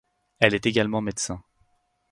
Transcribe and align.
Elle 0.39 0.55
est 0.55 0.65
également 0.65 0.99
médecin. 1.01 1.43